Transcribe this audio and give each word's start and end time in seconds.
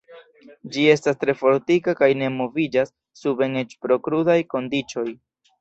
Ĝi 0.77 0.85
estas 0.93 1.19
tre 1.23 1.35
fortika 1.41 1.95
kaj 2.01 2.09
ne 2.23 2.31
moviĝas 2.39 2.93
suben 3.23 3.63
eĉ 3.63 3.79
pro 3.85 3.99
krudaj 4.09 4.43
kondiĉoj. 4.57 5.09